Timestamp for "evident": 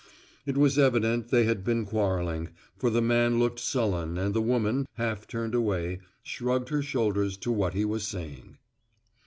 0.79-1.27